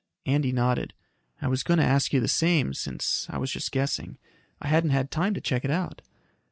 [0.25, 0.95] Andy nodded.
[1.43, 4.17] "I was going to ask you the same, since I was just guessing.
[4.59, 6.01] I hadn't had time to check it out."